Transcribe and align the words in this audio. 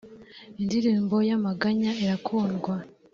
indirimbo 0.61 1.15
y 1.27 1.31
‘amaganya 1.37 1.91
irakundwa. 2.03 2.73